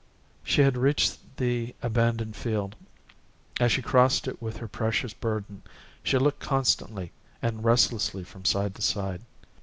She 0.43 0.61
had 0.61 0.77
reached 0.79 1.37
the 1.37 1.75
abandoned 1.83 2.35
field. 2.35 2.75
As 3.59 3.71
she 3.71 3.83
crossed 3.83 4.27
it 4.27 4.41
with 4.41 4.57
her 4.57 4.67
precious 4.67 5.13
burden, 5.13 5.61
she 6.01 6.17
looked 6.17 6.39
constantly 6.39 7.11
and 7.39 7.63
restlessly 7.63 8.23
from 8.23 8.43
side 8.43 8.73
to 8.73 8.81
side. 8.81 9.21